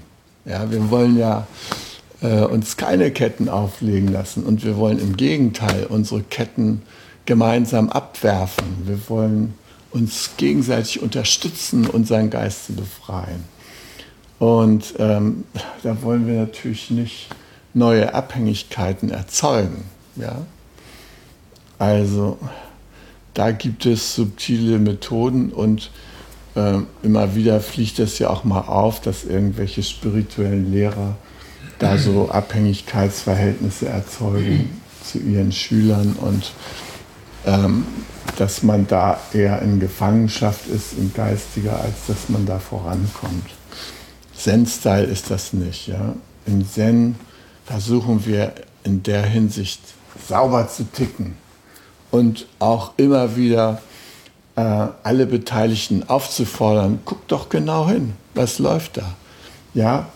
[0.44, 1.46] Ja, wir wollen ja
[2.22, 6.82] äh, uns keine Ketten auflegen lassen und wir wollen im Gegenteil unsere Ketten
[7.26, 8.64] gemeinsam abwerfen.
[8.84, 9.54] Wir wollen
[9.90, 13.44] uns gegenseitig unterstützen, unseren Geist zu befreien.
[14.38, 15.44] Und ähm,
[15.82, 17.28] da wollen wir natürlich nicht
[17.74, 19.84] neue Abhängigkeiten erzeugen.
[20.16, 20.46] Ja?
[21.78, 22.38] Also
[23.34, 25.90] da gibt es subtile Methoden und
[26.58, 31.16] äh, immer wieder fliegt es ja auch mal auf, dass irgendwelche spirituellen Lehrer
[31.78, 36.52] da so Abhängigkeitsverhältnisse erzeugen zu ihren Schülern und
[37.46, 37.86] ähm,
[38.36, 43.46] dass man da eher in Gefangenschaft ist, in geistiger, als dass man da vorankommt.
[44.36, 45.88] Zen-Style ist das nicht.
[45.88, 46.14] Ja?
[46.46, 47.16] Im Zen
[47.64, 48.52] versuchen wir
[48.84, 49.80] in der Hinsicht
[50.28, 51.34] sauber zu ticken
[52.10, 53.80] und auch immer wieder
[54.58, 59.14] alle Beteiligten aufzufordern, guck doch genau hin, was läuft da.
[59.74, 60.08] Ja,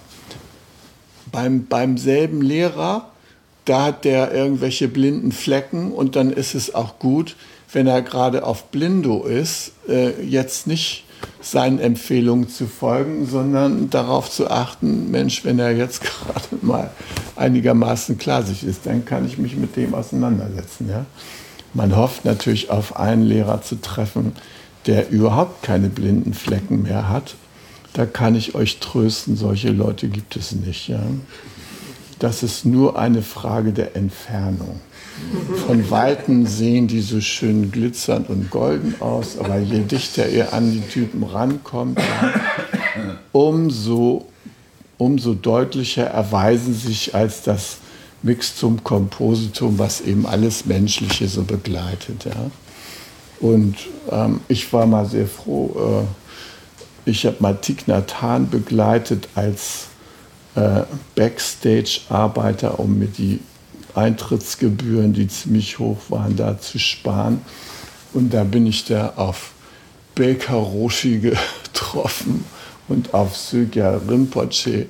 [1.31, 3.09] beim, beim selben Lehrer,
[3.65, 7.37] da hat der irgendwelche blinden Flecken und dann ist es auch gut,
[7.73, 11.05] wenn er gerade auf Blindo ist, äh, jetzt nicht
[11.41, 16.91] seinen Empfehlungen zu folgen, sondern darauf zu achten, Mensch, wenn er jetzt gerade mal
[17.37, 20.89] einigermaßen klar sich ist, dann kann ich mich mit dem auseinandersetzen.
[20.89, 21.07] Ja?
[21.75, 24.33] Man hofft natürlich auf einen Lehrer zu treffen,
[24.87, 27.35] der überhaupt keine blinden Flecken mehr hat.
[27.95, 30.89] Da kann ich euch trösten, solche Leute gibt es nicht.
[30.89, 31.03] Ja?
[32.19, 34.81] Das ist nur eine Frage der Entfernung.
[35.67, 40.73] Von Weitem sehen die so schön glitzernd und golden aus, aber je dichter ihr an
[40.73, 42.01] die Typen rankommt,
[43.33, 44.27] umso,
[44.99, 47.79] umso deutlicher erweisen sich als das
[48.23, 52.25] Mixtum Compositum, was eben alles Menschliche so begleitet.
[52.25, 52.51] Ja.
[53.41, 53.77] Und
[54.11, 59.89] ähm, ich war mal sehr froh, äh, ich habe mal Thich Nhat Hanh begleitet als
[60.55, 60.83] äh,
[61.17, 63.41] Backstage-Arbeiter, um mir die
[63.95, 67.41] Eintrittsgebühren, die ziemlich hoch waren, da zu sparen.
[68.15, 69.51] Und da bin ich da auf
[70.15, 71.19] Baker Roshi
[71.73, 72.45] getroffen
[72.89, 74.87] und auf Sögya Rinpoche,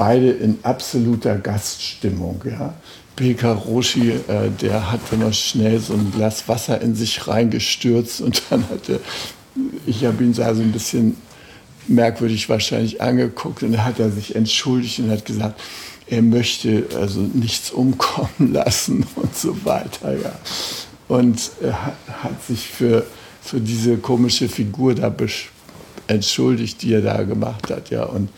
[0.00, 2.40] beide in absoluter Gaststimmung.
[2.46, 2.72] Ja.
[3.16, 8.40] Baker Roshi, äh, der hatte noch schnell so ein Glas Wasser in sich reingestürzt und
[8.48, 9.00] dann hatte,
[9.84, 11.18] ich habe ihn so ein bisschen
[11.86, 15.60] merkwürdig wahrscheinlich angeguckt und dann hat er sich entschuldigt und hat gesagt,
[16.06, 20.16] er möchte also nichts umkommen lassen und so weiter.
[20.16, 20.32] Ja.
[21.08, 21.50] Und
[22.22, 23.04] hat sich für,
[23.42, 25.14] für diese komische Figur da
[26.06, 27.90] entschuldigt, die er da gemacht hat.
[27.90, 28.04] Ja.
[28.04, 28.30] Und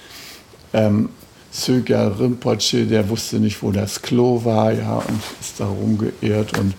[0.72, 1.10] ähm,
[1.52, 6.58] Söger Rinpoche, der wusste nicht, wo das Klo war, ja, und ist da rumgeirrt.
[6.58, 6.74] Und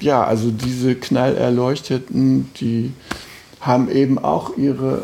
[0.00, 2.92] ja, also diese Knallerleuchteten, die
[3.60, 5.02] haben eben auch ihre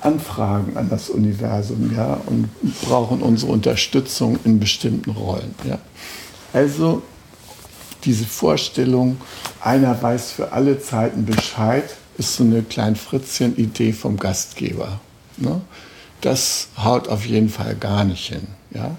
[0.00, 2.48] Anfragen an das Universum ja, und
[2.82, 5.54] brauchen unsere Unterstützung in bestimmten Rollen.
[5.68, 5.78] Ja.
[6.54, 7.02] Also
[8.04, 9.18] diese Vorstellung,
[9.60, 15.00] einer weiß für alle Zeiten Bescheid, ist so eine Klein-Fritzchen-Idee vom Gastgeber.
[15.36, 15.60] Ne?
[16.20, 18.46] Das haut auf jeden Fall gar nicht hin.
[18.72, 18.96] Ja?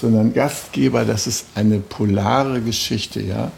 [0.00, 3.20] Sondern Gastgeber, das ist eine polare Geschichte.
[3.20, 3.52] Ja?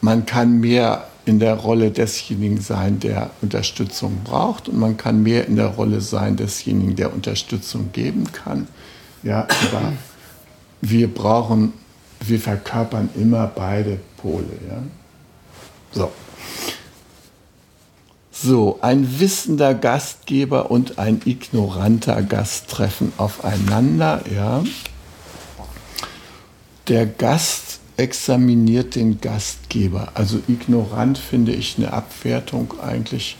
[0.00, 5.46] Man kann mehr in der Rolle desjenigen sein, der Unterstützung braucht und man kann mehr
[5.46, 8.68] in der Rolle sein desjenigen, der Unterstützung geben kann.
[9.22, 9.92] Ja, aber
[10.82, 11.72] wir brauchen,
[12.20, 14.50] wir verkörpern immer beide Pole.
[14.68, 14.82] Ja?
[15.92, 16.12] So.
[18.44, 24.22] So, ein wissender Gastgeber und ein ignoranter Gast treffen aufeinander.
[24.30, 24.62] Ja.
[26.88, 30.08] Der Gast examiniert den Gastgeber.
[30.12, 33.38] Also ignorant finde ich eine Abwertung eigentlich.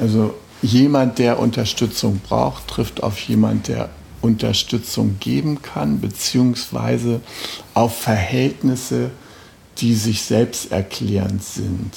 [0.00, 3.90] Also jemand, der Unterstützung braucht, trifft auf jemand, der
[4.22, 7.20] Unterstützung geben kann, beziehungsweise
[7.74, 9.10] auf Verhältnisse,
[9.76, 11.92] die sich selbst erklärend sind.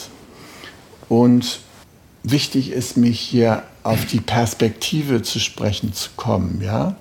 [1.07, 1.61] Und
[2.23, 6.61] wichtig ist mich hier auf die Perspektive zu sprechen zu kommen.
[6.61, 6.95] Ja?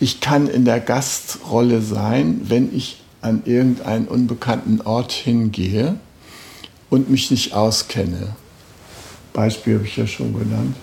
[0.00, 5.96] Ich kann in der Gastrolle sein, wenn ich an irgendeinen unbekannten Ort hingehe
[6.90, 8.36] und mich nicht auskenne.
[9.32, 10.76] Beispiel habe ich ja schon genannt.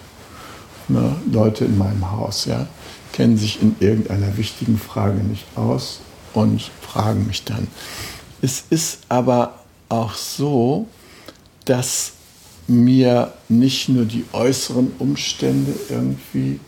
[0.87, 2.67] Ne, Leute in meinem Haus ja,
[3.13, 6.01] kennen sich in irgendeiner wichtigen Frage nicht aus
[6.33, 7.67] und fragen mich dann.
[8.41, 10.87] Es ist aber auch so,
[11.65, 12.13] dass
[12.67, 16.59] mir nicht nur die äußeren Umstände irgendwie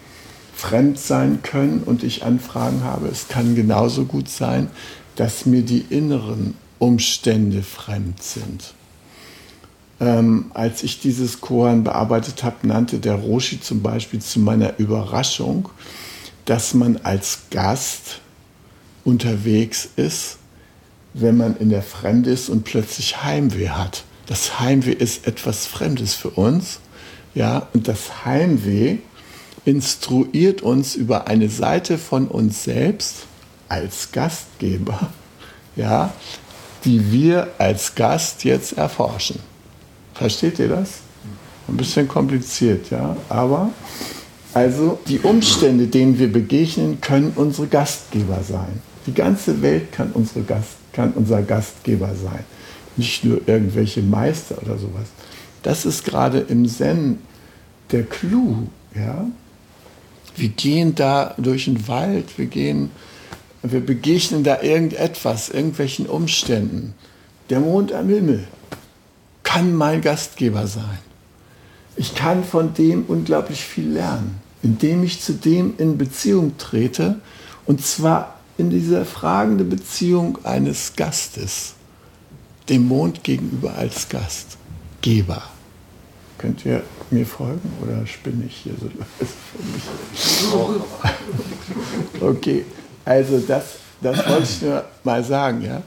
[0.55, 3.07] fremd sein können und ich Anfragen habe.
[3.07, 4.69] Es kann genauso gut sein,
[5.15, 8.73] dass mir die inneren Umstände fremd sind.
[9.99, 15.69] Ähm, als ich dieses Koran bearbeitet habe, nannte der Roshi zum Beispiel zu meiner Überraschung,
[16.45, 18.19] dass man als Gast
[19.05, 20.37] unterwegs ist,
[21.13, 24.03] wenn man in der Fremde ist und plötzlich Heimweh hat.
[24.25, 26.79] Das Heimweh ist etwas Fremdes für uns,
[27.35, 28.97] ja, und das Heimweh
[29.65, 33.25] instruiert uns über eine Seite von uns selbst,
[33.69, 35.11] als Gastgeber,
[35.75, 36.13] ja,
[36.85, 39.39] die wir als Gast jetzt erforschen.
[40.13, 40.99] Versteht ihr das?
[41.67, 43.71] Ein bisschen kompliziert, ja, aber
[44.53, 48.81] also die Umstände, denen wir begegnen, können unsere Gastgeber sein.
[49.07, 52.43] Die ganze Welt kann, unsere Gast, kann unser Gastgeber sein,
[52.97, 55.07] nicht nur irgendwelche Meister oder sowas.
[55.61, 57.19] Das ist gerade im Zen
[57.91, 59.25] der Clou, ja.
[60.35, 62.89] Wir gehen da durch den Wald, wir gehen
[63.65, 66.95] wir begegnen da irgendetwas, irgendwelchen Umständen.
[67.49, 68.45] Der Mond am Himmel
[69.43, 70.99] kann mein Gastgeber sein.
[71.95, 74.41] Ich kann von dem unglaublich viel lernen.
[74.63, 77.19] indem ich zu dem in Beziehung trete
[77.65, 81.73] und zwar in dieser fragenden Beziehung eines Gastes,
[82.69, 85.43] dem Mond gegenüber als Gastgeber.
[86.37, 88.89] Könnt ihr mir folgen oder spinne ich hier so?
[92.25, 92.65] okay,
[93.05, 95.81] also das, das wollte ich nur mal sagen, ja.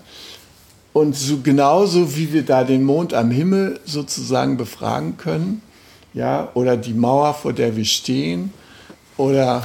[0.92, 5.60] Und so genauso wie wir da den Mond am Himmel sozusagen befragen können,
[6.14, 8.50] ja, oder die Mauer, vor der wir stehen,
[9.18, 9.62] oder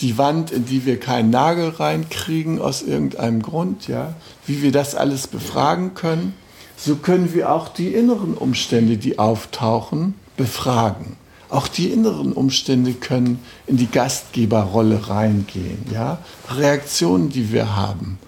[0.00, 4.14] die Wand, in die wir keinen Nagel reinkriegen aus irgendeinem Grund, ja,
[4.46, 6.34] wie wir das alles befragen können,
[6.76, 11.16] so können wir auch die inneren Umstände, die auftauchen, befragen.
[11.48, 16.18] Auch die inneren Umstände können in die Gastgeberrolle reingehen, ja,
[16.50, 18.18] Reaktionen, die wir haben,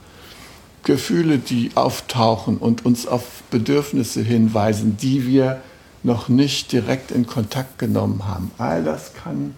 [0.85, 5.61] Gefühle, die auftauchen und uns auf Bedürfnisse hinweisen, die wir
[6.04, 8.52] noch nicht direkt in Kontakt genommen haben.
[8.59, 9.56] All das kann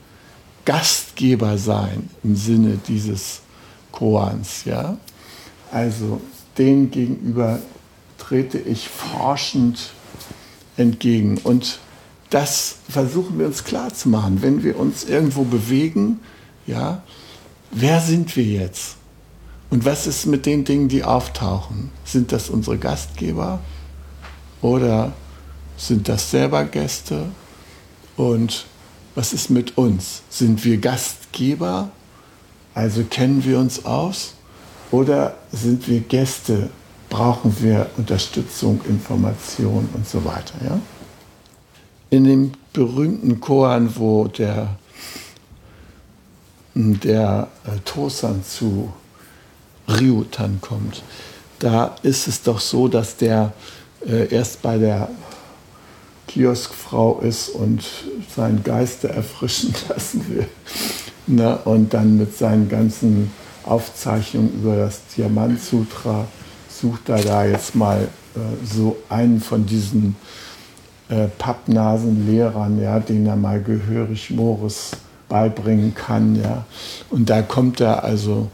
[0.64, 3.40] Gastgeber sein im Sinne dieses
[3.92, 4.64] Koans.
[4.64, 4.96] Ja?
[5.70, 6.20] Also
[6.56, 7.58] denen gegenüber
[8.28, 9.90] trete ich forschend
[10.76, 11.38] entgegen.
[11.38, 11.78] Und
[12.28, 14.42] das versuchen wir uns klar zu machen.
[14.42, 16.20] Wenn wir uns irgendwo bewegen,
[16.66, 17.02] ja,
[17.70, 18.96] wer sind wir jetzt?
[19.70, 21.90] Und was ist mit den Dingen, die auftauchen?
[22.04, 23.60] Sind das unsere Gastgeber
[24.60, 25.12] oder
[25.78, 27.30] sind das selber Gäste?
[28.16, 28.66] Und
[29.14, 30.22] was ist mit uns?
[30.28, 31.90] Sind wir Gastgeber?
[32.74, 34.34] Also kennen wir uns aus?
[34.90, 36.70] Oder sind wir Gäste?
[37.08, 40.54] Brauchen wir Unterstützung, Information und so weiter?
[40.64, 40.80] Ja?
[42.10, 44.76] In dem berühmten Koan, wo der,
[46.74, 48.92] der äh, Tosan zu
[49.88, 51.02] Ryutan kommt,
[51.58, 53.52] da ist es doch so, dass der
[54.06, 55.08] äh, erst bei der
[56.28, 57.84] Kioskfrau ist und
[58.34, 60.46] seinen Geister erfrischen lassen will.
[61.26, 61.58] Ne?
[61.64, 63.32] Und dann mit seinen ganzen
[63.64, 66.26] Aufzeichnungen über das Diamant-Sutra
[66.80, 70.16] sucht er da jetzt mal äh, so einen von diesen
[71.08, 74.90] äh, Pappnasenlehrern, ja, den er mal gehörig Morris
[75.28, 76.36] beibringen kann.
[76.36, 76.64] Ja.
[77.10, 78.50] Und da kommt er also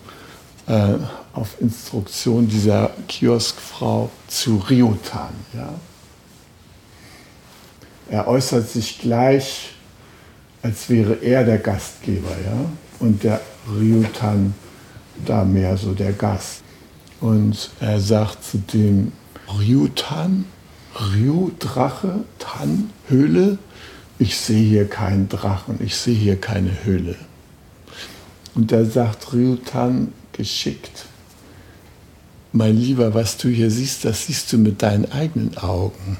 [0.66, 0.94] äh,
[1.32, 5.34] auf Instruktion dieser Kioskfrau zu Ryotan.
[5.52, 5.68] Ja.
[8.08, 9.72] Er äußert sich gleich,
[10.62, 12.56] als wäre er der Gastgeber, ja,
[13.00, 14.54] und der Ryutan
[15.24, 16.63] da mehr so der Gast.
[17.20, 19.12] Und er sagt zu dem
[19.58, 20.44] Ryutan,
[20.94, 23.58] Ryu, Drache, Tan, Höhle,
[24.18, 27.16] ich sehe hier keinen Drachen, ich sehe hier keine Höhle.
[28.54, 31.06] Und da sagt Ryutan geschickt,
[32.52, 36.18] mein Lieber, was du hier siehst, das siehst du mit deinen eigenen Augen.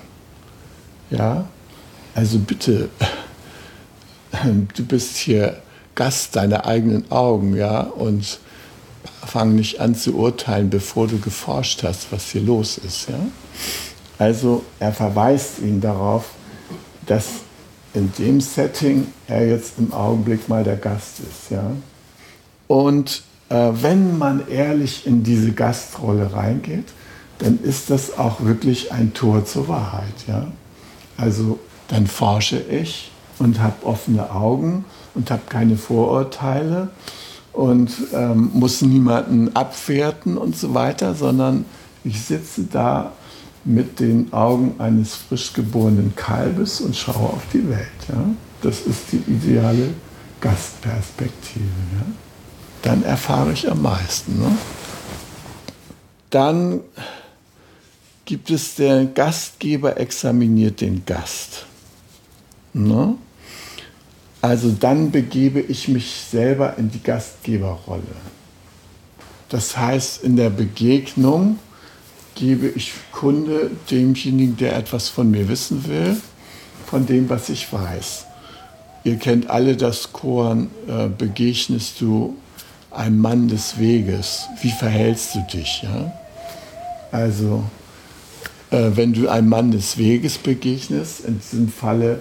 [1.11, 1.48] Ja,
[2.14, 2.88] also bitte,
[4.74, 5.62] du bist hier
[5.94, 8.40] Gast deiner eigenen Augen, ja, und
[9.27, 13.19] fang nicht an zu urteilen, bevor du geforscht hast, was hier los ist, ja.
[14.19, 16.31] Also er verweist ihn darauf,
[17.07, 17.27] dass
[17.95, 21.71] in dem Setting er jetzt im Augenblick mal der Gast ist, ja.
[22.67, 26.87] Und äh, wenn man ehrlich in diese Gastrolle reingeht,
[27.39, 30.47] dann ist das auch wirklich ein Tor zur Wahrheit, ja.
[31.17, 31.59] Also
[31.89, 34.85] dann forsche ich und habe offene Augen
[35.15, 36.89] und habe keine Vorurteile
[37.55, 41.64] und ähm, muss niemanden abwerten und so weiter, sondern
[42.03, 43.12] ich sitze da
[43.64, 47.88] mit den Augen eines frisch geborenen Kalbes und schaue auf die Welt.
[48.09, 48.25] Ja?
[48.61, 49.95] Das ist die ideale
[50.40, 51.64] Gastperspektive.
[51.64, 52.07] Ja?
[52.83, 54.38] Dann erfahre ich am meisten.
[54.38, 54.59] Ne?
[56.31, 56.81] Dann
[58.25, 61.67] gibt es der Gastgeber examiniert den Gast.
[62.73, 63.14] Ne?
[64.44, 68.02] Also dann begebe ich mich selber in die Gastgeberrolle.
[69.48, 71.59] Das heißt, in der Begegnung
[72.34, 76.20] gebe ich Kunde demjenigen, der etwas von mir wissen will,
[76.84, 78.26] von dem, was ich weiß.
[79.05, 82.36] Ihr kennt alle das Korn, äh, begegnest du
[82.90, 85.84] einem Mann des Weges, wie verhältst du dich?
[85.84, 86.12] Ja?
[87.12, 87.64] Also,
[88.70, 92.20] äh, wenn du einem Mann des Weges begegnest, in diesem Falle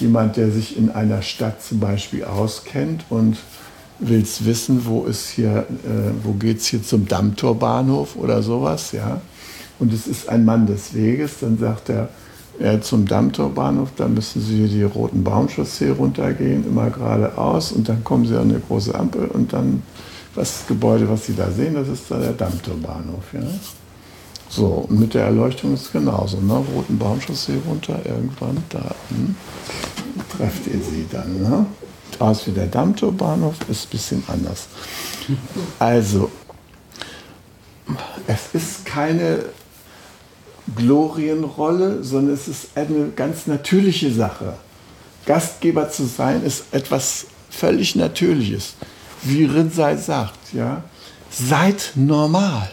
[0.00, 3.36] jemand, der sich in einer Stadt zum Beispiel auskennt und
[3.98, 9.20] willst wissen, wo ist hier, äh, wo geht's hier zum Dammtorbahnhof oder sowas, ja.
[9.78, 12.08] Und es ist ein Mann des Weges, dann sagt er,
[12.58, 18.04] ja, zum Dammtorbahnhof, da müssen Sie hier die roten Baumchaussee runtergehen, immer geradeaus und dann
[18.04, 19.82] kommen Sie an eine große Ampel und dann
[20.34, 23.40] das Gebäude, was Sie da sehen, das ist da der Dammtorbahnhof, ja.
[24.54, 26.40] So, und mit der Erleuchtung ist es genauso.
[26.40, 26.64] Ne?
[26.74, 29.34] Roten Baumchaussee runter, irgendwann da hm,
[30.36, 31.42] trefft ihr sie dann.
[31.42, 31.66] Ne?
[32.46, 34.68] wie der Dammtorbahnhof, ist ein bisschen anders.
[35.80, 36.30] Also,
[38.28, 39.46] es ist keine
[40.76, 44.54] Glorienrolle, sondern es ist eine ganz natürliche Sache.
[45.26, 48.74] Gastgeber zu sein ist etwas völlig Natürliches.
[49.22, 50.84] Wie Rinsei sagt, ja,
[51.30, 52.70] seid normal.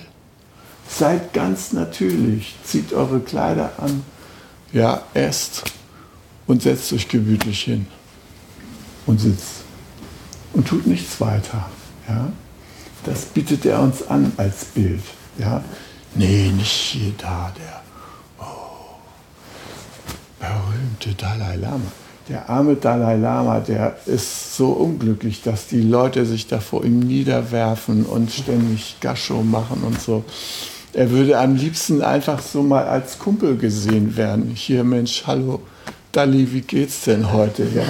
[0.91, 2.55] Seid ganz natürlich.
[2.63, 4.03] Zieht eure Kleider an.
[4.73, 5.63] Ja, esst
[6.47, 7.87] und setzt euch gemütlich hin
[9.05, 9.63] und sitzt
[10.53, 11.69] und tut nichts weiter.
[12.07, 12.31] Ja?
[13.05, 15.01] Das bietet er uns an als Bild.
[15.37, 15.63] Ja?
[16.13, 17.81] Nee, nicht hier da, der
[18.39, 18.97] oh,
[20.39, 21.91] berühmte Dalai Lama.
[22.27, 26.99] Der arme Dalai Lama, der ist so unglücklich, dass die Leute sich da vor ihm
[26.99, 30.23] niederwerfen und ständig Gascho machen und so.
[30.93, 34.51] Er würde am liebsten einfach so mal als Kumpel gesehen werden.
[34.53, 35.61] Hier, Mensch, hallo,
[36.11, 37.63] Dalli, wie geht's denn heute?
[37.63, 37.85] Ja?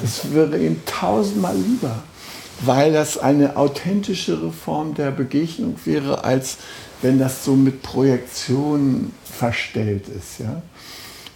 [0.00, 2.02] Das wäre ihm tausendmal lieber,
[2.62, 6.56] weil das eine authentischere Form der Begegnung wäre, als
[7.00, 10.40] wenn das so mit Projektionen verstellt ist.
[10.40, 10.62] Ja?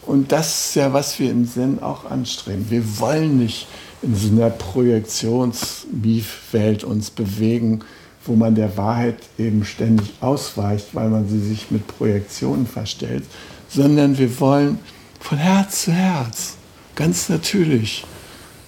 [0.02, 2.66] Und das ist ja, was wir im Zen auch anstreben.
[2.68, 3.68] Wir wollen nicht
[4.02, 7.84] in so einer Projektions-Mief-Welt uns bewegen,
[8.26, 13.24] wo man der Wahrheit eben ständig ausweicht, weil man sie sich mit Projektionen verstellt,
[13.68, 14.78] sondern wir wollen
[15.20, 16.54] von Herz zu Herz,
[16.94, 18.04] ganz natürlich.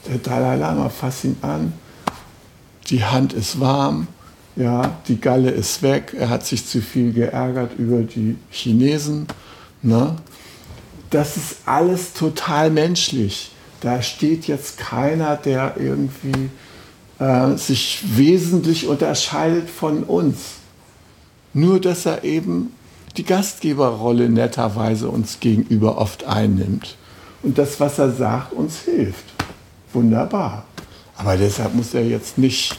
[0.08, 1.72] Der Dalai Lama fasst ihn an,
[2.88, 4.08] die Hand ist warm,
[4.56, 9.26] ja, die Galle ist weg, er hat sich zu viel geärgert über die Chinesen.
[9.82, 10.16] Ne?
[11.10, 13.52] Das ist alles total menschlich.
[13.80, 16.50] Da steht jetzt keiner, der irgendwie
[17.18, 20.38] äh, sich wesentlich unterscheidet von uns.
[21.54, 22.72] Nur dass er eben
[23.16, 26.96] die Gastgeberrolle netterweise uns gegenüber oft einnimmt.
[27.42, 29.24] Und das, was er sagt, uns hilft.
[29.92, 30.64] Wunderbar.
[31.16, 32.76] Aber deshalb muss er jetzt nicht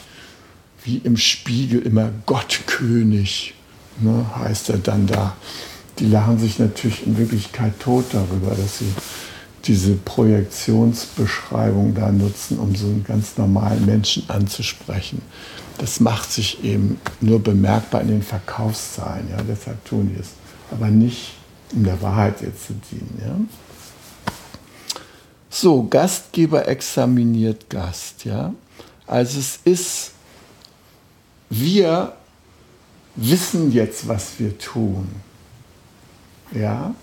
[0.82, 3.54] wie im Spiegel immer Gottkönig,
[4.00, 5.36] ne, heißt er dann da.
[5.98, 8.92] Die lachen sich natürlich in Wirklichkeit tot darüber, dass sie
[9.64, 15.22] diese Projektionsbeschreibung da nutzen, um so einen ganz normalen Menschen anzusprechen.
[15.78, 20.30] Das macht sich eben nur bemerkbar in den Verkaufszahlen, ja, deshalb tun die es.
[20.70, 21.34] Aber nicht,
[21.72, 23.18] um der Wahrheit jetzt zu dienen.
[23.20, 23.36] Ja.
[25.48, 28.52] So, Gastgeber examiniert Gast, ja.
[29.06, 30.12] Also es ist,
[31.48, 32.12] wir
[33.16, 35.08] wissen jetzt, was wir tun.
[36.52, 36.94] Ja?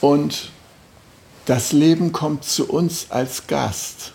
[0.00, 0.50] Und
[1.46, 4.12] das Leben kommt zu uns als Gast.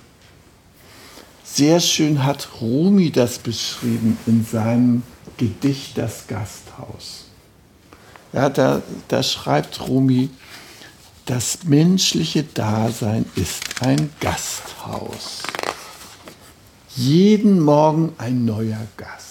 [1.43, 5.03] Sehr schön hat Rumi das beschrieben in seinem
[5.38, 7.25] Gedicht Das Gasthaus.
[8.34, 10.29] Ja, da, da schreibt Rumi,
[11.25, 15.43] das menschliche Dasein ist ein Gasthaus.
[16.95, 19.29] Jeden Morgen ein neuer Gast.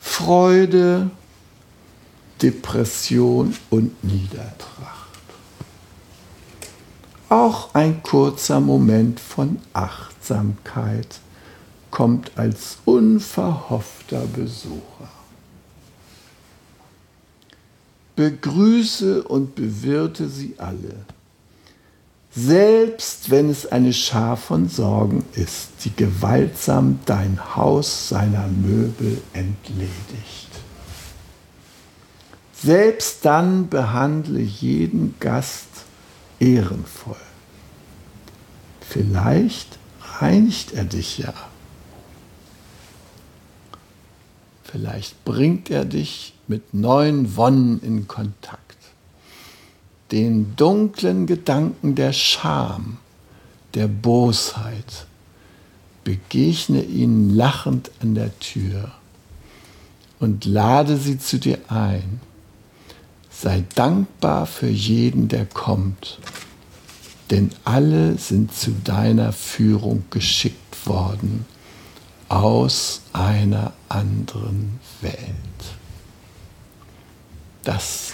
[0.00, 1.10] Freude,
[2.40, 4.95] Depression und Niedertracht
[7.28, 11.20] auch ein kurzer Moment von Achtsamkeit
[11.90, 15.10] kommt als unverhoffter Besucher.
[18.14, 21.04] Begrüße und bewirte sie alle,
[22.34, 30.50] selbst wenn es eine Schar von Sorgen ist, die gewaltsam dein Haus seiner Möbel entledigt.
[32.62, 35.65] Selbst dann behandle jeden Gast
[36.38, 37.16] ehrenvoll.
[38.80, 39.78] Vielleicht
[40.20, 41.34] reinigt er dich ja.
[44.64, 48.76] Vielleicht bringt er dich mit neuen Wonnen in Kontakt.
[50.12, 52.98] Den dunklen Gedanken der Scham,
[53.74, 55.06] der Bosheit,
[56.04, 58.92] begegne ihnen lachend an der Tür
[60.20, 62.20] und lade sie zu dir ein
[63.38, 66.18] Sei dankbar für jeden, der kommt,
[67.30, 71.44] denn alle sind zu deiner Führung geschickt worden
[72.28, 75.16] aus einer anderen Welt.
[77.62, 78.12] Das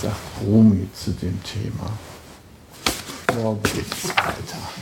[0.00, 1.90] sagt Rumi zu dem Thema.
[3.34, 4.81] Morgen geht's weiter.